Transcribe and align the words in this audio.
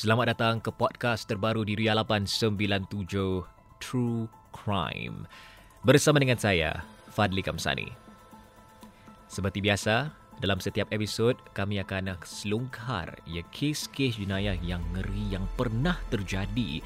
Selamat 0.00 0.32
datang 0.32 0.64
ke 0.64 0.72
podcast 0.72 1.28
terbaru 1.28 1.60
di 1.60 1.76
Ria 1.76 1.92
897 1.92 2.88
True 3.84 4.32
Crime. 4.48 5.28
Bersama 5.84 6.16
dengan 6.16 6.40
saya, 6.40 6.88
Fadli 7.12 7.44
Kamsani. 7.44 7.92
Seperti 9.28 9.60
biasa, 9.60 10.08
dalam 10.40 10.56
setiap 10.56 10.88
episod 10.88 11.36
kami 11.52 11.84
akan 11.84 12.16
selongkar 12.24 13.12
ya 13.28 13.44
kes-kes 13.52 14.16
jenayah 14.16 14.56
yang 14.64 14.80
ngeri 14.96 15.36
yang 15.36 15.44
pernah 15.60 16.00
terjadi 16.08 16.80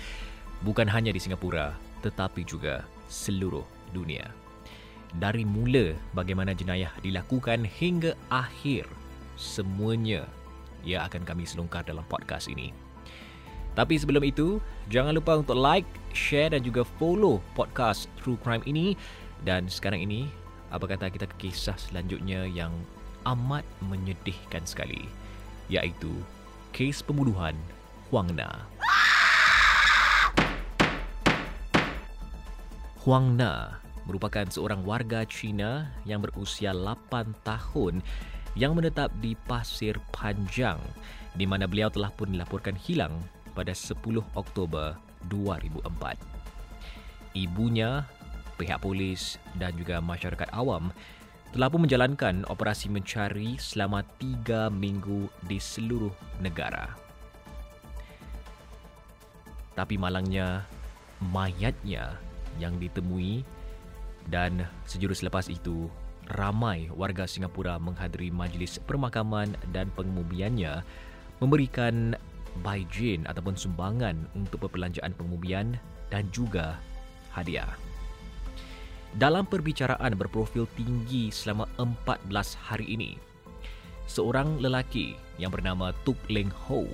bukan 0.67 0.91
hanya 0.91 1.15
di 1.15 1.23
Singapura 1.23 1.71
tetapi 2.03 2.43
juga 2.43 2.83
seluruh 3.07 3.95
dunia. 3.95 4.27
Dari 5.23 5.47
mula 5.47 5.95
bagaimana 6.19 6.51
jenayah 6.51 6.91
dilakukan 6.99 7.63
hingga 7.63 8.19
akhir 8.27 8.91
semuanya 9.39 10.27
ia 10.83 11.07
akan 11.07 11.23
kami 11.23 11.47
selongkar 11.47 11.87
dalam 11.87 12.03
podcast 12.11 12.51
ini. 12.51 12.84
Tapi 13.75 13.99
sebelum 13.99 14.23
itu, 14.23 14.63
jangan 14.87 15.19
lupa 15.19 15.35
untuk 15.35 15.59
like, 15.59 15.87
share 16.15 16.55
dan 16.55 16.63
juga 16.63 16.87
follow 16.87 17.43
podcast 17.59 18.07
True 18.23 18.39
Crime 18.39 18.63
ini. 18.71 18.95
Dan 19.43 19.67
sekarang 19.67 20.07
ini, 20.07 20.31
apa 20.71 20.87
kata 20.87 21.11
kita 21.11 21.27
ke 21.27 21.51
kisah 21.51 21.75
selanjutnya 21.75 22.47
yang 22.47 22.71
amat 23.27 23.67
menyedihkan 23.83 24.63
sekali. 24.63 25.11
Iaitu 25.67 26.15
kes 26.71 27.03
pembunuhan 27.03 27.59
Huang 28.15 28.31
Na. 28.39 28.63
Huang 33.03 33.35
Na 33.35 33.83
merupakan 34.07 34.47
seorang 34.47 34.87
warga 34.87 35.27
Cina 35.27 35.91
yang 36.07 36.23
berusia 36.23 36.71
8 36.71 37.35
tahun 37.43 38.07
yang 38.55 38.79
menetap 38.79 39.11
di 39.19 39.35
Pasir 39.35 39.99
Panjang 40.15 40.79
di 41.35 41.43
mana 41.43 41.67
beliau 41.67 41.91
telah 41.91 42.15
pun 42.15 42.31
dilaporkan 42.31 42.79
hilang 42.79 43.19
pada 43.55 43.73
10 43.73 44.21
Oktober 44.35 44.99
2004. 45.31 46.19
Ibunya, 47.35 48.07
pihak 48.59 48.83
polis 48.83 49.39
dan 49.59 49.75
juga 49.75 49.99
masyarakat 49.99 50.51
awam 50.55 50.95
telah 51.55 51.71
pun 51.71 51.87
menjalankan 51.87 52.43
operasi 52.51 52.91
mencari 52.91 53.55
selama 53.63 54.03
tiga 54.19 54.67
minggu 54.71 55.31
di 55.47 55.63
seluruh 55.63 56.11
negara. 56.43 56.91
Tapi 59.79 59.95
malangnya, 59.99 60.67
mayatnya 61.31 62.19
yang 62.59 62.79
ditemui 62.79 63.43
dan 64.31 64.67
sejurus 64.87 65.23
selepas 65.23 65.47
itu, 65.51 65.91
ramai 66.31 66.89
warga 66.95 67.27
Singapura 67.29 67.77
menghadiri 67.79 68.31
majlis 68.35 68.81
permakaman 68.83 69.55
dan 69.75 69.91
pengubiannya 69.93 70.83
memberikan 71.43 72.17
baijin 72.63 73.27
ataupun 73.27 73.59
sumbangan 73.59 74.15
untuk 74.39 74.69
perbelanjaan 74.69 75.17
pengubian 75.17 75.75
dan 76.13 76.29
juga 76.31 76.79
hadiah. 77.35 77.75
Dalam 79.15 79.47
perbicaraan 79.47 80.19
berprofil 80.19 80.67
tinggi 80.75 81.31
selama 81.31 81.71
14 81.79 82.31
hari 82.67 82.99
ini, 82.99 83.15
seorang 84.11 84.59
lelaki 84.59 85.15
yang 85.39 85.55
bernama 85.55 85.95
Tuk 86.03 86.19
Leng 86.31 86.51
Ho 86.67 86.87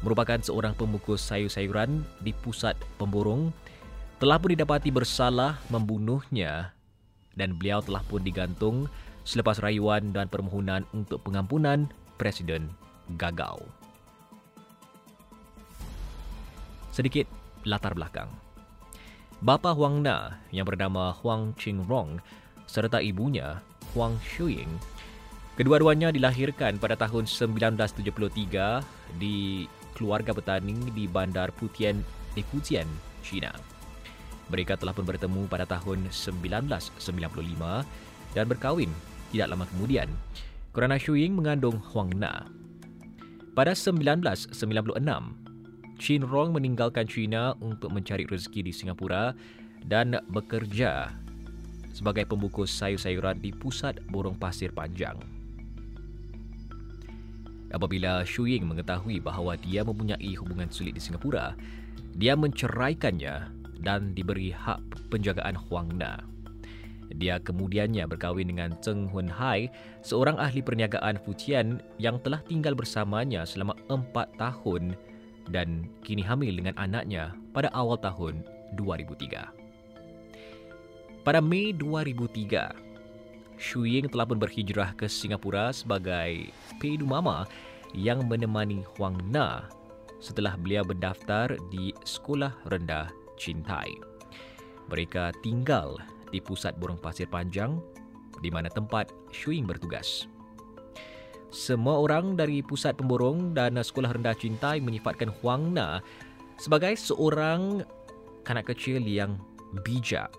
merupakan 0.00 0.38
seorang 0.40 0.72
pembungkus 0.78 1.20
sayur-sayuran 1.20 2.06
di 2.24 2.32
pusat 2.32 2.78
pemborong 2.96 3.52
telah 4.22 4.36
pun 4.40 4.52
didapati 4.54 4.88
bersalah 4.92 5.60
membunuhnya 5.68 6.72
dan 7.36 7.56
beliau 7.56 7.80
telah 7.84 8.04
pun 8.04 8.20
digantung 8.20 8.88
selepas 9.24 9.60
rayuan 9.60 10.12
dan 10.12 10.28
permohonan 10.28 10.84
untuk 10.92 11.20
pengampunan 11.24 11.88
Presiden 12.20 12.68
gagal. 13.16 13.79
Sedikit 16.90 17.26
latar 17.62 17.94
belakang. 17.94 18.30
Bapa 19.40 19.72
Huang 19.72 20.04
Na 20.04 20.42
yang 20.52 20.68
bernama 20.68 21.16
Huang 21.16 21.56
Ching 21.56 21.86
Rong 21.88 22.20
serta 22.68 23.00
ibunya 23.00 23.64
Huang 23.96 24.20
Shuying 24.20 24.68
kedua-duanya 25.56 26.12
dilahirkan 26.12 26.76
pada 26.76 26.94
tahun 27.00 27.24
1973 27.24 29.16
di 29.16 29.64
keluarga 29.96 30.36
petani 30.36 30.76
di 30.92 31.08
Bandar 31.08 31.56
Putian 31.56 32.04
di 32.36 32.42
Putian, 32.46 32.86
China. 33.24 33.50
Mereka 34.50 34.76
telah 34.76 34.92
pun 34.92 35.08
bertemu 35.08 35.48
pada 35.48 35.64
tahun 35.64 36.10
1995 36.12 37.00
dan 38.36 38.44
berkahwin 38.44 38.90
tidak 39.30 39.46
lama 39.50 39.64
kemudian 39.72 40.10
kerana 40.76 41.00
Shuying 41.00 41.34
mengandung 41.34 41.80
Huang 41.90 42.12
Na. 42.14 42.46
Pada 43.50 43.74
1996, 43.74 44.54
Chin 46.00 46.24
Rong 46.24 46.56
meninggalkan 46.56 47.04
China 47.04 47.52
untuk 47.60 47.92
mencari 47.92 48.24
rezeki 48.24 48.64
di 48.64 48.72
Singapura 48.72 49.36
dan 49.84 50.16
bekerja 50.32 51.12
sebagai 51.92 52.24
pembungkus 52.24 52.72
sayur-sayuran 52.72 53.36
di 53.44 53.52
pusat 53.52 54.00
borong 54.08 54.40
pasir 54.40 54.72
panjang. 54.72 55.20
Apabila 57.70 58.24
Shu 58.24 58.48
Ying 58.48 58.64
mengetahui 58.64 59.20
bahawa 59.20 59.60
dia 59.60 59.84
mempunyai 59.84 60.32
hubungan 60.40 60.72
sulit 60.72 60.96
di 60.96 61.02
Singapura, 61.04 61.52
dia 62.16 62.32
menceraikannya 62.32 63.52
dan 63.84 64.16
diberi 64.16 64.50
hak 64.56 65.12
penjagaan 65.12 65.54
Huang 65.68 66.00
Na. 66.00 66.18
Dia 67.12 67.42
kemudiannya 67.42 68.08
berkahwin 68.08 68.48
dengan 68.48 68.72
Zheng 68.80 69.10
Hun 69.12 69.28
Hai, 69.28 69.68
seorang 70.00 70.40
ahli 70.40 70.64
perniagaan 70.64 71.20
Futian 71.20 71.82
yang 72.00 72.22
telah 72.22 72.40
tinggal 72.46 72.72
bersamanya 72.72 73.44
selama 73.44 73.74
empat 73.90 74.30
tahun 74.38 74.94
dan 75.50 75.90
kini 76.06 76.22
hamil 76.22 76.54
dengan 76.54 76.74
anaknya 76.78 77.34
pada 77.50 77.68
awal 77.74 77.98
tahun 77.98 78.46
2003. 78.78 79.60
Pada 81.20 81.42
Mei 81.44 81.76
2003, 81.76 82.72
Shu 83.60 83.84
Ying 83.84 84.08
telah 84.08 84.24
pun 84.24 84.40
berhijrah 84.40 84.96
ke 84.96 85.04
Singapura 85.04 85.68
sebagai 85.68 86.48
paidu 86.80 87.04
mama 87.04 87.44
yang 87.92 88.24
menemani 88.24 88.80
Huang 88.96 89.20
Na 89.28 89.68
setelah 90.22 90.56
beliau 90.56 90.80
berdaftar 90.80 91.52
di 91.68 91.92
Sekolah 92.08 92.56
Rendah 92.72 93.12
Cintai. 93.36 93.92
Mereka 94.88 95.36
tinggal 95.44 96.00
di 96.32 96.40
pusat 96.40 96.80
burung 96.80 96.96
pasir 96.96 97.28
panjang 97.28 97.76
di 98.40 98.48
mana 98.48 98.72
tempat 98.72 99.12
Shu 99.28 99.52
Ying 99.52 99.68
bertugas. 99.68 100.24
Semua 101.50 101.98
orang 101.98 102.38
dari 102.38 102.62
pusat 102.62 102.94
pemborong 102.94 103.58
dan 103.58 103.74
sekolah 103.74 104.14
rendah 104.14 104.38
cintai 104.38 104.78
menyifatkan 104.78 105.34
Huang 105.42 105.74
Na 105.74 105.98
sebagai 106.62 106.94
seorang 106.94 107.82
kanak 108.46 108.70
kecil 108.70 109.02
yang 109.02 109.34
bijak, 109.82 110.30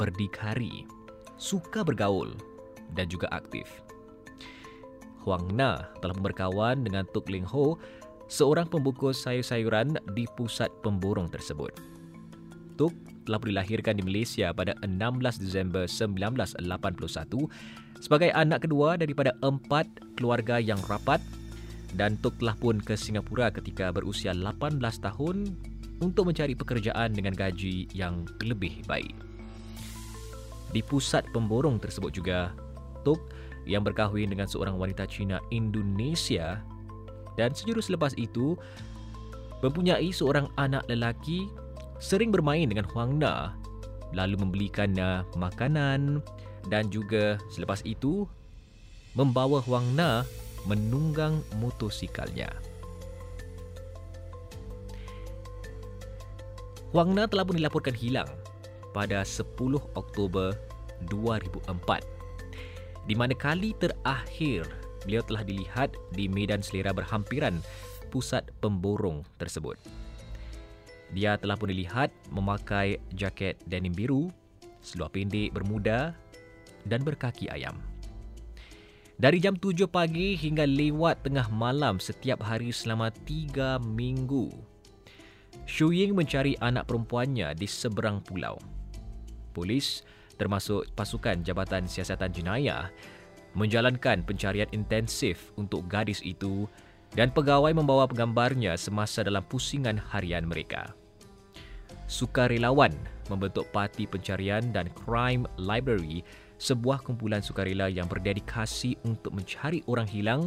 berdikari, 0.00 0.88
suka 1.36 1.84
bergaul 1.84 2.32
dan 2.96 3.04
juga 3.12 3.28
aktif. 3.36 3.68
Huang 5.28 5.52
Na 5.52 5.92
telah 6.00 6.16
berkawan 6.16 6.80
dengan 6.80 7.04
Tuk 7.12 7.28
Ling 7.28 7.44
Ho, 7.52 7.76
seorang 8.32 8.64
pembungkus 8.72 9.28
sayur-sayuran 9.28 10.00
di 10.16 10.24
pusat 10.40 10.72
pemborong 10.80 11.28
tersebut. 11.28 11.95
Tuk 12.76 12.92
telah 13.26 13.42
dilahirkan 13.42 13.98
di 13.98 14.04
Malaysia 14.06 14.54
pada 14.54 14.76
16 14.84 15.42
Disember 15.42 15.88
1981 15.90 16.62
sebagai 17.98 18.30
anak 18.36 18.68
kedua 18.68 18.94
daripada 19.00 19.34
empat 19.42 19.88
keluarga 20.14 20.62
yang 20.62 20.78
rapat 20.86 21.18
dan 21.96 22.20
Tok 22.20 22.38
telah 22.38 22.54
pun 22.54 22.76
ke 22.78 22.94
Singapura 22.94 23.48
ketika 23.48 23.88
berusia 23.90 24.36
18 24.36 24.78
tahun 25.00 25.36
untuk 26.04 26.28
mencari 26.28 26.52
pekerjaan 26.52 27.16
dengan 27.16 27.32
gaji 27.32 27.88
yang 27.96 28.28
lebih 28.44 28.84
baik. 28.84 29.16
Di 30.70 30.84
pusat 30.84 31.24
pemborong 31.32 31.80
tersebut 31.80 32.12
juga, 32.12 32.52
Tok 33.00 33.18
yang 33.64 33.82
berkahwin 33.82 34.28
dengan 34.28 34.46
seorang 34.46 34.76
wanita 34.76 35.08
Cina 35.08 35.40
Indonesia 35.48 36.60
dan 37.40 37.56
sejurus 37.56 37.88
selepas 37.88 38.12
itu 38.20 38.54
mempunyai 39.64 40.12
seorang 40.12 40.52
anak 40.60 40.84
lelaki 40.86 41.48
sering 41.98 42.32
bermain 42.32 42.68
dengan 42.68 42.84
Huang 42.90 43.20
Na 43.20 43.56
lalu 44.14 44.38
membelikannya 44.38 45.26
makanan, 45.34 46.22
dan 46.70 46.88
juga 46.90 47.38
selepas 47.50 47.82
itu 47.82 48.26
membawa 49.12 49.60
Huang 49.64 49.96
Na 49.96 50.22
menunggang 50.66 51.42
motosikalnya. 51.58 52.50
Huang 56.94 57.14
Na 57.14 57.28
telah 57.28 57.44
pun 57.44 57.58
dilaporkan 57.58 57.94
hilang 57.94 58.28
pada 58.94 59.20
10 59.20 59.52
Oktober 59.98 60.56
2004 61.12 63.04
di 63.06 63.14
mana 63.14 63.36
kali 63.36 63.76
terakhir 63.78 64.66
beliau 65.04 65.22
telah 65.22 65.44
dilihat 65.46 65.94
di 66.16 66.26
medan 66.26 66.64
selera 66.64 66.90
berhampiran 66.90 67.62
pusat 68.10 68.48
pemborong 68.58 69.22
tersebut. 69.38 69.78
Dia 71.14 71.38
telah 71.38 71.54
pun 71.54 71.70
dilihat 71.70 72.10
memakai 72.34 72.98
jaket 73.14 73.58
denim 73.66 73.94
biru, 73.94 74.32
seluar 74.82 75.10
pendek 75.10 75.54
bermuda 75.54 76.14
dan 76.86 77.02
berkaki 77.02 77.50
ayam. 77.50 77.78
Dari 79.16 79.40
jam 79.40 79.56
7 79.56 79.88
pagi 79.88 80.36
hingga 80.36 80.68
lewat 80.68 81.24
tengah 81.24 81.48
malam 81.48 81.96
setiap 81.96 82.44
hari 82.44 82.68
selama 82.68 83.08
3 83.08 83.80
minggu. 83.80 84.52
Shu 85.64 85.88
Ying 85.88 86.12
mencari 86.12 86.52
anak 86.60 86.84
perempuannya 86.84 87.56
di 87.56 87.64
seberang 87.64 88.20
pulau. 88.20 88.60
Polis, 89.56 90.04
termasuk 90.36 90.92
pasukan 90.92 91.40
Jabatan 91.40 91.88
Siasatan 91.88 92.28
Jenayah, 92.28 92.92
menjalankan 93.56 94.20
pencarian 94.20 94.68
intensif 94.76 95.48
untuk 95.56 95.88
gadis 95.88 96.20
itu 96.20 96.68
dan 97.14 97.30
pegawai 97.30 97.70
membawa 97.76 98.08
penggambarnya 98.08 98.74
semasa 98.74 99.22
dalam 99.22 99.44
pusingan 99.46 100.00
harian 100.10 100.48
mereka. 100.48 100.96
Sukarelawan 102.06 102.94
membentuk 103.30 103.66
parti 103.74 104.06
pencarian 104.06 104.70
dan 104.70 104.90
Crime 104.94 105.46
Library 105.58 106.22
sebuah 106.56 107.04
kumpulan 107.04 107.44
sukarela 107.44 107.90
yang 107.90 108.08
berdedikasi 108.08 108.96
untuk 109.04 109.36
mencari 109.36 109.84
orang 109.90 110.08
hilang 110.08 110.42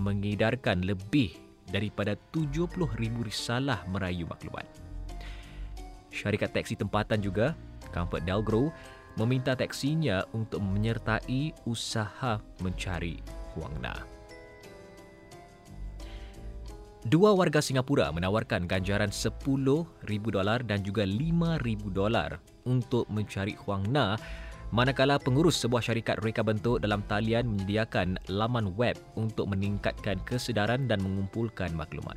mengedarkan 0.00 0.82
lebih 0.82 1.36
daripada 1.68 2.16
70,000 2.32 2.88
risalah 3.22 3.82
merayu 3.90 4.26
maklumat. 4.26 4.66
Syarikat 6.14 6.54
teksi 6.54 6.78
tempatan 6.78 7.18
juga, 7.18 7.58
Comfort 7.90 8.22
Delgro, 8.22 8.70
meminta 9.18 9.54
teksinya 9.54 10.22
untuk 10.34 10.62
menyertai 10.62 11.54
usaha 11.66 12.38
mencari 12.62 13.18
Huang 13.54 13.78
Na. 13.82 14.13
Dua 17.04 17.36
warga 17.36 17.60
Singapura 17.60 18.08
menawarkan 18.08 18.64
ganjaran 18.64 19.12
$10,000 19.12 19.36
dan 20.64 20.80
juga 20.80 21.04
$5,000 21.04 21.60
untuk 22.64 23.04
mencari 23.12 23.52
Huang 23.60 23.84
Na 23.92 24.16
manakala 24.72 25.20
pengurus 25.20 25.60
sebuah 25.60 25.84
syarikat 25.84 26.24
reka 26.24 26.40
bentuk 26.40 26.80
dalam 26.80 27.04
talian 27.04 27.44
menyediakan 27.44 28.16
laman 28.32 28.72
web 28.80 28.96
untuk 29.20 29.52
meningkatkan 29.52 30.16
kesedaran 30.24 30.88
dan 30.88 31.04
mengumpulkan 31.04 31.76
maklumat. 31.76 32.16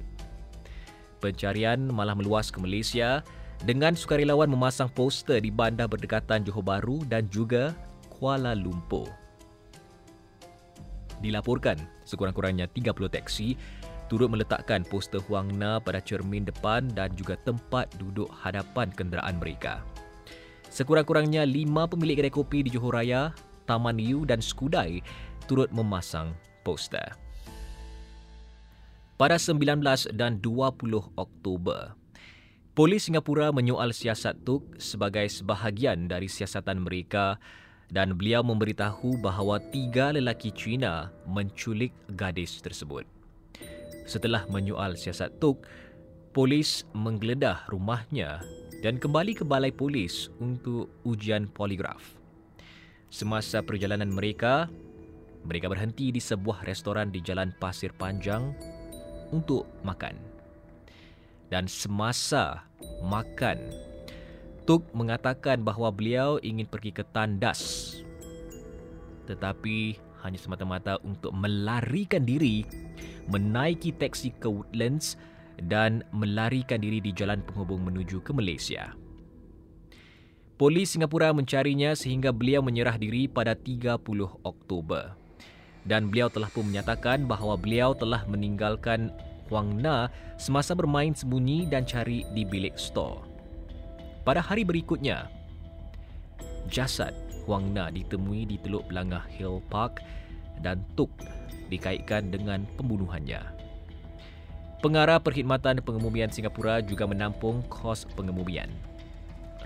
Pencarian 1.19 1.83
malah 1.91 2.15
meluas 2.15 2.47
ke 2.47 2.63
Malaysia 2.63 3.19
dengan 3.67 3.91
sukarelawan 3.91 4.47
memasang 4.47 4.87
poster 4.87 5.43
di 5.43 5.51
bandar 5.51 5.91
berdekatan 5.91 6.47
Johor 6.47 6.63
Bahru 6.63 7.03
dan 7.11 7.27
juga 7.27 7.75
Kuala 8.07 8.55
Lumpur. 8.55 9.11
Dilaporkan 11.19 11.75
sekurang-kurangnya 12.07 12.71
30 12.71 13.09
teksi 13.11 13.57
turut 14.07 14.31
meletakkan 14.31 14.83
poster 14.87 15.23
Huang 15.27 15.51
Na 15.55 15.79
pada 15.79 15.99
cermin 16.03 16.47
depan 16.47 16.87
dan 16.91 17.11
juga 17.15 17.35
tempat 17.43 17.91
duduk 17.99 18.27
hadapan 18.31 18.91
kenderaan 18.91 19.39
mereka. 19.39 19.83
Sekurang-kurangnya 20.67 21.47
lima 21.47 21.87
pemilik 21.87 22.19
kedai 22.19 22.33
kopi 22.33 22.63
di 22.63 22.75
Johor 22.75 22.99
Raya, 22.99 23.31
Taman 23.67 23.99
Yu 23.99 24.27
dan 24.27 24.43
Skudai 24.43 24.99
turut 25.47 25.71
memasang 25.71 26.35
poster. 26.67 27.15
Pada 29.17 29.41
19 29.41 29.81
dan 30.13 30.37
20 30.43 31.17
Oktober, 31.17 31.97
Polis 32.77 33.09
Singapura 33.09 33.49
menyoal 33.49 33.89
siasat 33.89 34.45
Tuk 34.45 34.77
sebagai 34.77 35.25
sebahagian 35.25 36.05
dari 36.05 36.29
siasatan 36.29 36.85
mereka 36.85 37.41
dan 37.89 38.13
beliau 38.13 38.45
memberitahu 38.45 39.17
bahawa 39.17 39.57
tiga 39.73 40.13
lelaki 40.13 40.53
Cina 40.53 41.09
menculik 41.25 41.89
gadis 42.13 42.61
tersebut. 42.61 43.16
Setelah 44.07 44.47
menyoal 44.47 44.95
siasat 44.95 45.35
Tuk, 45.43 45.67
polis 46.31 46.87
menggeledah 46.95 47.67
rumahnya 47.67 48.39
dan 48.79 48.95
kembali 49.03 49.35
ke 49.35 49.43
balai 49.43 49.75
polis 49.75 50.31
untuk 50.39 50.87
ujian 51.03 51.51
poligraf. 51.51 52.15
Semasa 53.11 53.59
perjalanan 53.59 54.07
mereka, 54.07 54.71
mereka 55.43 55.67
berhenti 55.67 56.15
di 56.15 56.23
sebuah 56.23 56.63
restoran 56.63 57.11
di 57.11 57.19
Jalan 57.19 57.51
Pasir 57.59 57.91
Panjang 57.91 58.55
untuk 59.35 59.67
makan. 59.83 60.15
Dan 61.51 61.67
semasa 61.67 62.63
makan, 63.03 63.59
Tuk 64.63 64.87
mengatakan 64.95 65.67
bahawa 65.67 65.91
beliau 65.91 66.39
ingin 66.39 66.67
pergi 66.67 66.95
ke 66.95 67.03
tandas. 67.11 67.91
Tetapi 69.27 70.06
hanya 70.27 70.39
semata-mata 70.39 70.99
untuk 71.07 71.31
melarikan 71.31 72.27
diri 72.27 72.67
menaiki 73.31 73.95
teksi 73.95 74.35
ke 74.35 74.47
Woodlands 74.47 75.15
dan 75.65 76.03
melarikan 76.11 76.83
diri 76.83 77.01
di 77.01 77.15
jalan 77.15 77.41
penghubung 77.43 77.83
menuju 77.87 78.21
ke 78.21 78.31
Malaysia. 78.35 78.93
Polis 80.57 80.97
Singapura 80.97 81.29
mencarinya 81.37 81.93
sehingga 81.93 82.33
beliau 82.33 82.65
menyerah 82.65 82.97
diri 82.97 83.29
pada 83.29 83.53
30 83.53 84.01
Oktober. 84.41 85.13
Dan 85.85 86.09
beliau 86.11 86.27
telah 86.27 86.49
pun 86.49 86.67
menyatakan 86.67 87.29
bahawa 87.29 87.55
beliau 87.55 87.93
telah 87.93 88.25
meninggalkan 88.27 89.13
Huang 89.47 89.79
Na 89.79 90.11
semasa 90.35 90.75
bermain 90.75 91.15
sembunyi 91.15 91.69
dan 91.71 91.87
cari 91.87 92.27
di 92.35 92.43
bilik 92.43 92.75
store. 92.75 93.23
Pada 94.27 94.43
hari 94.43 94.67
berikutnya, 94.67 95.31
jasad 96.67 97.15
Huang 97.47 97.71
Na 97.71 97.87
ditemui 97.87 98.43
di 98.43 98.59
Teluk 98.59 98.91
Belangah 98.91 99.23
Hill 99.31 99.63
Park 99.71 100.03
dan 100.59 100.83
Tuk 100.99 101.09
dikaitkan 101.71 102.27
dengan 102.27 102.67
pembunuhannya. 102.75 103.39
Pengarah 104.83 105.17
Perkhidmatan 105.17 105.81
Pengemumian 105.81 106.29
Singapura 106.29 106.83
juga 106.83 107.07
menampung 107.07 107.63
kos 107.71 108.05
pengemumian. 108.13 108.69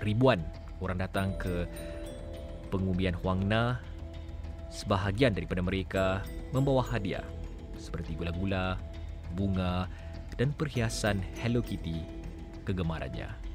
Ribuan 0.00 0.40
orang 0.80 1.02
datang 1.02 1.34
ke 1.36 1.66
pengemumian 2.70 3.18
Huang 3.18 3.44
Na. 3.44 3.82
Sebahagian 4.72 5.36
daripada 5.36 5.60
mereka 5.60 6.24
membawa 6.48 6.80
hadiah 6.80 7.26
seperti 7.76 8.16
gula-gula, 8.16 8.80
bunga 9.36 9.84
dan 10.40 10.54
perhiasan 10.56 11.20
Hello 11.42 11.60
Kitty 11.60 12.00
kegemarannya. 12.64 13.51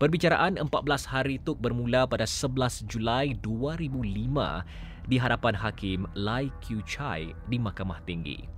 Perbicaraan 0.00 0.56
14 0.56 1.12
hari 1.12 1.36
itu 1.36 1.52
bermula 1.52 2.08
pada 2.08 2.24
11 2.24 2.88
Julai 2.88 3.36
2005 3.44 4.00
di 5.04 5.20
hadapan 5.20 5.52
Hakim 5.52 6.08
Lai 6.16 6.48
Q 6.64 6.80
Chai 6.88 7.36
di 7.52 7.60
Mahkamah 7.60 8.00
Tinggi. 8.08 8.48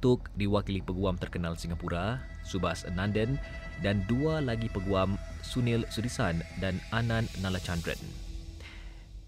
Tuk 0.00 0.32
diwakili 0.40 0.80
peguam 0.80 1.20
terkenal 1.20 1.52
Singapura, 1.60 2.16
Subhas 2.48 2.88
Anandan 2.88 3.36
dan 3.84 4.08
dua 4.08 4.40
lagi 4.40 4.72
peguam 4.72 5.20
Sunil 5.44 5.84
Sudisan 5.92 6.40
dan 6.64 6.80
Anand 6.88 7.28
Nalachandran. 7.44 8.00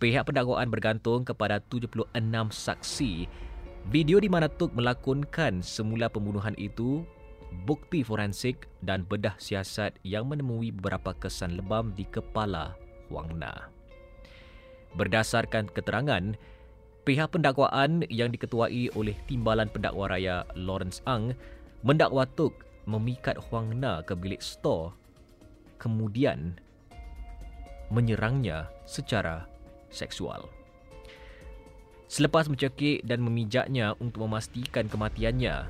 Pihak 0.00 0.24
pendakwaan 0.24 0.72
bergantung 0.72 1.20
kepada 1.28 1.60
76 1.68 2.16
saksi. 2.48 3.28
Video 3.92 4.16
di 4.16 4.32
mana 4.32 4.48
Tuk 4.48 4.72
melakonkan 4.72 5.60
semula 5.60 6.08
pembunuhan 6.08 6.56
itu, 6.56 7.04
bukti 7.66 8.06
forensik 8.06 8.70
dan 8.80 9.04
bedah 9.04 9.34
siasat 9.36 9.98
yang 10.06 10.26
menemui 10.30 10.70
beberapa 10.70 11.14
kesan 11.14 11.58
lebam 11.58 11.92
di 11.94 12.06
kepala 12.06 12.78
Huang 13.10 13.36
Na. 13.38 13.70
Berdasarkan 14.94 15.70
keterangan, 15.70 16.34
Pihak 17.00 17.32
pendakwaan 17.32 18.04
yang 18.12 18.28
diketuai 18.28 18.92
oleh 18.92 19.16
Timbalan 19.24 19.72
Pendakwa 19.72 20.12
Raya 20.12 20.44
Lawrence 20.52 21.00
Ang 21.08 21.32
mendakwa 21.80 22.28
Tuk 22.28 22.52
memikat 22.84 23.40
Huang 23.48 23.72
Na 23.80 24.04
ke 24.04 24.12
bilik 24.12 24.44
store 24.44 24.92
kemudian 25.80 26.60
menyerangnya 27.88 28.68
secara 28.84 29.48
seksual. 29.88 30.46
Selepas 32.06 32.46
mencekik 32.46 33.02
dan 33.02 33.24
memijaknya 33.24 33.96
untuk 33.98 34.28
memastikan 34.28 34.86
kematiannya, 34.86 35.66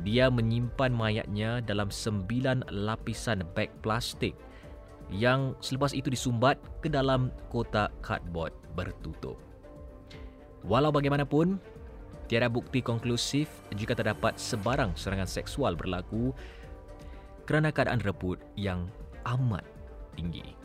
dia 0.00 0.32
menyimpan 0.32 0.88
mayatnya 0.88 1.60
dalam 1.60 1.92
sembilan 1.92 2.64
lapisan 2.72 3.44
beg 3.52 3.68
plastik 3.84 4.32
yang 5.12 5.52
selepas 5.60 5.92
itu 5.92 6.08
disumbat 6.08 6.56
ke 6.80 6.88
dalam 6.88 7.28
kotak 7.52 7.92
cardboard 8.00 8.56
bertutup. 8.72 9.36
Walau 10.64 10.88
bagaimanapun, 10.88 11.60
tiada 12.32 12.48
bukti 12.48 12.80
konklusif 12.80 13.52
jika 13.76 13.92
terdapat 13.92 14.40
sebarang 14.40 14.96
serangan 14.96 15.28
seksual 15.28 15.76
berlaku 15.76 16.32
kerana 17.44 17.68
keadaan 17.68 18.00
rebut 18.00 18.40
yang 18.56 18.88
amat 19.28 19.66
tinggi. 20.16 20.56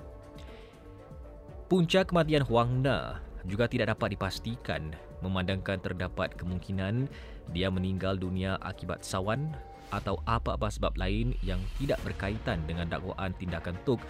Punca 1.68 2.08
kematian 2.08 2.48
Huang 2.48 2.80
Na 2.80 3.20
juga 3.44 3.68
tidak 3.68 3.92
dapat 3.92 4.16
dipastikan 4.16 4.96
memandangkan 5.24 5.82
terdapat 5.82 6.34
kemungkinan 6.38 7.10
dia 7.52 7.72
meninggal 7.72 8.20
dunia 8.20 8.60
akibat 8.62 9.02
sawan 9.02 9.54
atau 9.90 10.20
apa-apa 10.28 10.68
sebab 10.68 10.96
lain 11.00 11.32
yang 11.40 11.60
tidak 11.80 12.00
berkaitan 12.04 12.60
dengan 12.68 12.92
dakwaan 12.92 13.32
tindakan 13.40 13.76
Tuk 13.88 14.04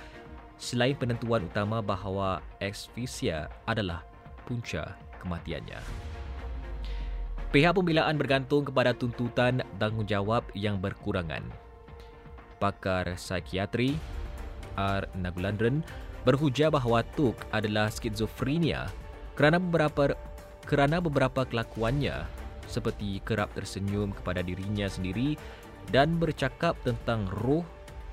selain 0.57 0.97
penentuan 0.97 1.45
utama 1.45 1.85
bahawa 1.85 2.41
asphyxia 2.57 3.45
adalah 3.69 4.01
punca 4.49 4.97
kematiannya. 5.21 5.77
Pihak 7.47 7.77
pembelaan 7.77 8.19
bergantung 8.19 8.67
kepada 8.67 8.91
tuntutan 8.91 9.63
tanggungjawab 9.79 10.43
yang 10.51 10.81
berkurangan. 10.81 11.45
Pakar 12.57 13.15
psikiatri 13.15 13.95
R. 14.75 15.05
Nagulandran 15.15 15.85
berhujah 16.25 16.73
bahawa 16.73 17.05
Tuk 17.15 17.37
adalah 17.53 17.87
skizofrenia 17.93 18.89
Kerana 19.37 19.61
beberapa 19.61 20.17
kerana 20.67 20.99
beberapa 20.99 21.47
kelakuannya 21.47 22.27
seperti 22.67 23.23
kerap 23.23 23.49
tersenyum 23.55 24.11
kepada 24.11 24.43
dirinya 24.43 24.85
sendiri 24.91 25.39
dan 25.89 26.19
bercakap 26.19 26.75
tentang 26.83 27.23
roh 27.31 27.63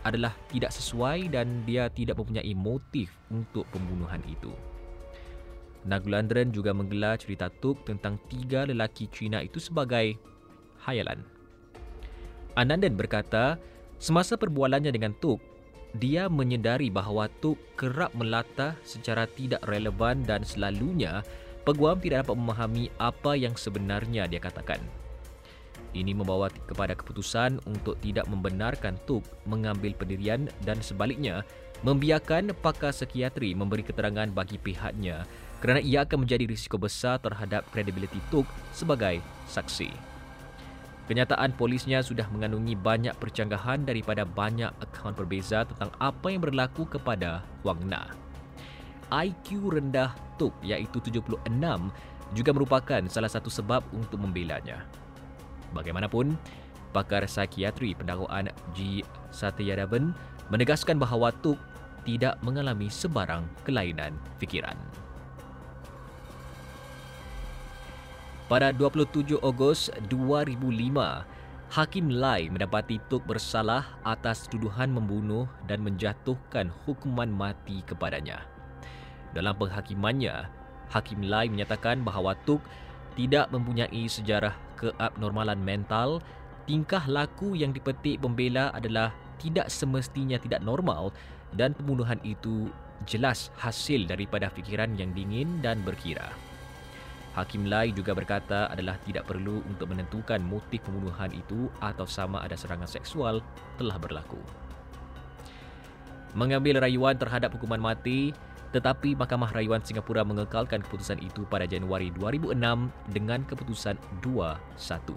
adalah 0.06 0.30
tidak 0.52 0.70
sesuai 0.70 1.34
dan 1.34 1.66
dia 1.66 1.90
tidak 1.90 2.20
mempunyai 2.22 2.54
motif 2.54 3.10
untuk 3.34 3.66
pembunuhan 3.74 4.22
itu. 4.30 4.54
Nagulandran 5.84 6.48
juga 6.48 6.72
menggelar 6.72 7.20
cerita 7.20 7.52
Tuk 7.52 7.84
tentang 7.84 8.16
tiga 8.30 8.64
lelaki 8.64 9.10
Cina 9.12 9.44
itu 9.44 9.60
sebagai 9.60 10.16
hayalan. 10.86 11.20
Anandan 12.56 12.96
berkata, 12.96 13.60
semasa 14.00 14.38
perbualannya 14.38 14.94
dengan 14.94 15.12
Tuk, 15.18 15.42
dia 15.96 16.30
menyedari 16.30 16.88
bahawa 16.88 17.28
Tuk 17.42 17.60
kerap 17.76 18.16
melatah 18.16 18.78
secara 18.86 19.28
tidak 19.28 19.60
relevan 19.68 20.24
dan 20.24 20.40
selalunya 20.46 21.20
peguam 21.64 21.96
tidak 21.98 22.28
dapat 22.28 22.36
memahami 22.36 22.84
apa 23.00 23.32
yang 23.34 23.56
sebenarnya 23.56 24.28
dia 24.28 24.38
katakan. 24.38 24.78
Ini 25.94 26.10
membawa 26.10 26.50
kepada 26.50 26.92
keputusan 26.98 27.62
untuk 27.70 27.96
tidak 28.02 28.26
membenarkan 28.26 28.98
Tuk 29.06 29.22
mengambil 29.46 29.94
pendirian 29.94 30.50
dan 30.66 30.82
sebaliknya 30.82 31.46
membiarkan 31.86 32.50
pakar 32.58 32.90
psikiatri 32.90 33.54
memberi 33.54 33.86
keterangan 33.86 34.26
bagi 34.34 34.58
pihaknya 34.58 35.22
kerana 35.62 35.80
ia 35.80 36.02
akan 36.02 36.26
menjadi 36.26 36.44
risiko 36.50 36.76
besar 36.76 37.22
terhadap 37.22 37.64
kredibiliti 37.70 38.18
Tuk 38.28 38.44
sebagai 38.74 39.22
saksi. 39.48 40.14
Kenyataan 41.04 41.52
polisnya 41.54 42.00
sudah 42.00 42.24
mengandungi 42.32 42.74
banyak 42.80 43.12
percanggahan 43.20 43.84
daripada 43.84 44.24
banyak 44.24 44.72
akaun 44.80 45.12
berbeza 45.12 45.68
tentang 45.68 45.92
apa 46.00 46.32
yang 46.32 46.40
berlaku 46.40 46.88
kepada 46.88 47.44
Wang 47.60 47.84
Na. 47.84 48.23
IQ 49.12 49.74
rendah 49.74 50.12
Tuk 50.40 50.54
iaitu 50.64 50.98
76 50.98 51.40
juga 52.34 52.50
merupakan 52.50 53.02
salah 53.06 53.30
satu 53.30 53.48
sebab 53.52 53.84
untuk 53.94 54.18
membelanya. 54.18 54.82
Bagaimanapun, 55.74 56.34
pakar 56.94 57.26
psikiatri 57.26 57.98
pendakwaan 57.98 58.50
G. 58.72 59.02
Satyadavan 59.34 60.14
menegaskan 60.48 60.98
bahawa 60.98 61.34
Tuk 61.42 61.58
tidak 62.04 62.38
mengalami 62.44 62.92
sebarang 62.92 63.42
kelainan 63.64 64.14
fikiran. 64.38 64.76
Pada 68.44 68.70
27 68.76 69.40
Ogos 69.40 69.88
2005, 70.12 71.24
Hakim 71.72 72.06
Lai 72.12 72.46
mendapati 72.52 73.00
Tuk 73.08 73.24
bersalah 73.24 73.98
atas 74.04 74.46
tuduhan 74.46 74.92
membunuh 74.92 75.48
dan 75.64 75.80
menjatuhkan 75.80 76.70
hukuman 76.84 77.26
mati 77.26 77.80
kepadanya. 77.82 78.53
Dalam 79.34 79.58
penghakimannya, 79.58 80.46
Hakim 80.94 81.26
Lai 81.26 81.50
menyatakan 81.50 82.06
bahawa 82.06 82.38
Tuk 82.46 82.62
tidak 83.18 83.50
mempunyai 83.50 84.06
sejarah 84.06 84.54
keabnormalan 84.78 85.58
mental, 85.58 86.22
tingkah 86.70 87.02
laku 87.10 87.58
yang 87.58 87.74
dipetik 87.74 88.22
pembela 88.22 88.70
adalah 88.70 89.10
tidak 89.42 89.66
semestinya 89.66 90.38
tidak 90.38 90.62
normal 90.62 91.10
dan 91.58 91.74
pembunuhan 91.74 92.18
itu 92.22 92.70
jelas 93.04 93.50
hasil 93.58 94.06
daripada 94.06 94.46
fikiran 94.48 94.94
yang 94.94 95.10
dingin 95.12 95.58
dan 95.60 95.82
berkira. 95.82 96.30
Hakim 97.34 97.66
Lai 97.66 97.90
juga 97.90 98.14
berkata 98.14 98.70
adalah 98.70 98.94
tidak 99.02 99.26
perlu 99.26 99.58
untuk 99.66 99.90
menentukan 99.90 100.38
motif 100.38 100.78
pembunuhan 100.86 101.34
itu 101.34 101.66
atau 101.82 102.06
sama 102.06 102.38
ada 102.46 102.54
serangan 102.54 102.86
seksual 102.86 103.42
telah 103.74 103.98
berlaku. 103.98 104.38
Mengambil 106.38 106.78
rayuan 106.78 107.18
terhadap 107.18 107.50
hukuman 107.58 107.82
mati, 107.82 108.30
tetapi 108.74 109.14
Mahkamah 109.14 109.54
Rayuan 109.54 109.86
Singapura 109.86 110.26
mengekalkan 110.26 110.82
keputusan 110.82 111.22
itu 111.22 111.46
pada 111.46 111.62
Januari 111.62 112.10
2006 112.10 112.58
dengan 113.14 113.46
keputusan 113.46 113.94
2-1. 114.18 115.14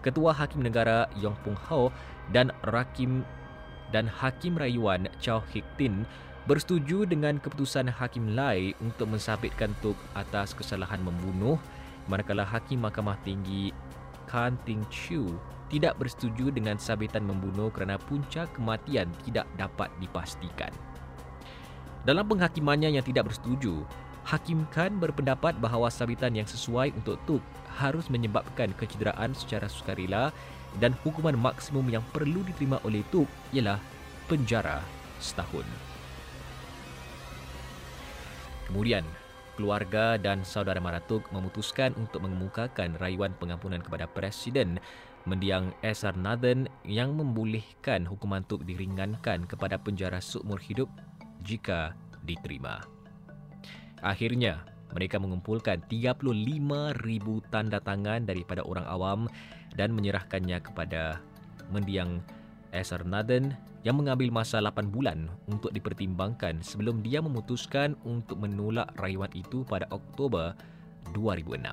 Ketua 0.00 0.32
Hakim 0.32 0.64
Negara 0.64 1.04
Yong 1.20 1.36
Pung 1.44 1.54
Ho 1.68 1.92
dan 2.32 2.48
Rakim 2.72 3.28
dan 3.92 4.08
Hakim 4.08 4.56
Rayuan 4.56 5.04
Chow 5.20 5.44
Hik 5.52 5.68
Tin 5.76 6.08
bersetuju 6.48 7.04
dengan 7.04 7.36
keputusan 7.36 7.92
Hakim 7.92 8.32
Lai 8.32 8.72
untuk 8.80 9.12
mensabitkan 9.12 9.76
Tuk 9.84 9.94
atas 10.16 10.56
kesalahan 10.56 11.04
membunuh 11.04 11.60
manakala 12.08 12.42
Hakim 12.42 12.82
Mahkamah 12.82 13.20
Tinggi 13.20 13.70
Kan 14.26 14.56
Ting 14.64 14.82
Chiu 14.88 15.38
tidak 15.68 16.00
bersetuju 16.00 16.48
dengan 16.50 16.80
sabitan 16.80 17.28
membunuh 17.28 17.68
kerana 17.68 18.00
punca 18.00 18.48
kematian 18.56 19.12
tidak 19.22 19.44
dapat 19.60 19.92
dipastikan. 20.00 20.72
Dalam 22.02 22.26
penghakimannya 22.26 22.98
yang 22.98 23.06
tidak 23.06 23.30
bersetuju, 23.30 23.86
Hakim 24.26 24.66
Khan 24.74 24.98
berpendapat 24.98 25.54
bahawa 25.62 25.86
sabitan 25.86 26.34
yang 26.34 26.50
sesuai 26.50 26.90
untuk 26.98 27.14
Tuk 27.30 27.42
harus 27.78 28.10
menyebabkan 28.10 28.74
kecederaan 28.74 29.38
secara 29.38 29.70
sukarela 29.70 30.34
dan 30.82 30.98
hukuman 31.06 31.38
maksimum 31.38 31.86
yang 31.86 32.02
perlu 32.10 32.42
diterima 32.42 32.82
oleh 32.82 33.06
Tuk 33.14 33.30
ialah 33.54 33.78
penjara 34.26 34.82
setahun. 35.22 35.62
Kemudian, 38.66 39.06
keluarga 39.54 40.18
dan 40.18 40.42
saudara 40.42 40.82
Maratuk 40.82 41.22
memutuskan 41.30 41.94
untuk 41.94 42.26
mengemukakan 42.26 42.98
rayuan 42.98 43.30
pengampunan 43.38 43.78
kepada 43.78 44.10
Presiden 44.10 44.82
mendiang 45.22 45.70
SR 45.86 46.18
Nathan 46.18 46.66
yang 46.82 47.14
membolehkan 47.14 48.10
hukuman 48.10 48.42
Tuk 48.42 48.66
diringankan 48.66 49.46
kepada 49.46 49.78
penjara 49.78 50.18
seumur 50.18 50.58
hidup 50.58 50.90
jika 51.42 51.92
diterima. 52.22 52.82
Akhirnya, 54.02 54.62
mereka 54.92 55.16
mengumpulkan 55.16 55.80
35,000 55.88 56.98
tanda 57.48 57.78
tangan 57.80 58.28
daripada 58.28 58.60
orang 58.66 58.86
awam 58.86 59.20
dan 59.72 59.94
menyerahkannya 59.96 60.60
kepada 60.60 61.22
mendiang 61.72 62.20
SR 62.74 63.08
Nathan 63.08 63.56
yang 63.82 63.98
mengambil 63.98 64.30
masa 64.30 64.62
8 64.62 64.94
bulan 64.94 65.26
untuk 65.50 65.74
dipertimbangkan 65.74 66.62
sebelum 66.62 67.02
dia 67.02 67.18
memutuskan 67.18 67.98
untuk 68.06 68.38
menolak 68.38 68.90
rayuan 69.00 69.30
itu 69.34 69.66
pada 69.66 69.88
Oktober 69.90 70.54
2006. 71.10 71.66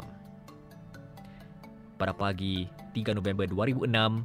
Pada 2.00 2.14
pagi 2.16 2.66
3 2.96 3.14
November 3.14 3.46
2006, 3.46 4.24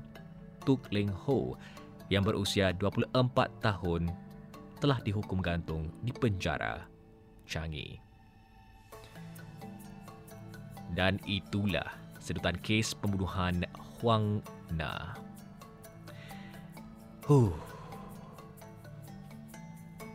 Tuk 0.64 0.80
Leng 0.94 1.12
Ho 1.26 1.58
yang 2.08 2.24
berusia 2.24 2.72
24 2.72 3.10
tahun 3.60 4.23
telah 4.84 5.00
dihukum 5.00 5.40
gantung 5.40 5.88
di 6.04 6.12
penjara 6.12 6.84
Changi. 7.48 7.96
Dan 10.92 11.16
itulah 11.24 11.88
sedutan 12.20 12.60
kes 12.60 12.92
pembunuhan 12.92 13.64
Huang 13.96 14.44
Na. 14.76 15.16
Huh 17.24 17.56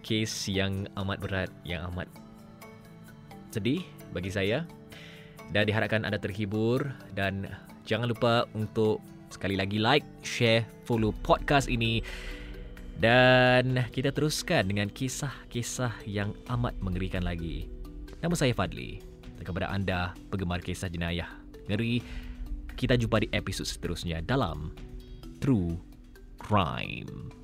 kes 0.10 0.50
yang 0.50 0.90
amat 0.98 1.22
berat, 1.22 1.52
yang 1.62 1.86
amat 1.94 2.10
sedih 3.54 3.86
bagi 4.10 4.34
saya. 4.34 4.66
Dan 5.54 5.70
diharapkan 5.70 6.02
anda 6.02 6.18
terhibur 6.18 6.94
dan 7.14 7.46
jangan 7.86 8.10
lupa 8.10 8.50
untuk 8.58 9.02
sekali 9.30 9.54
lagi 9.54 9.78
like, 9.78 10.06
share, 10.26 10.66
follow 10.86 11.14
podcast 11.22 11.70
ini. 11.70 12.02
Dan 13.00 13.88
kita 13.96 14.12
teruskan 14.12 14.68
dengan 14.68 14.92
kisah-kisah 14.92 16.04
yang 16.04 16.36
amat 16.52 16.76
mengerikan 16.84 17.24
lagi. 17.24 17.72
Nama 18.20 18.36
saya 18.36 18.52
Fadli. 18.52 19.00
Dan 19.40 19.44
kepada 19.48 19.72
anda, 19.72 20.12
penggemar 20.28 20.60
kisah 20.60 20.92
jenayah 20.92 21.32
ngeri, 21.72 22.04
kita 22.76 23.00
jumpa 23.00 23.24
di 23.24 23.32
episod 23.32 23.64
seterusnya 23.64 24.20
dalam 24.20 24.76
True 25.40 25.80
Crime. 26.44 27.39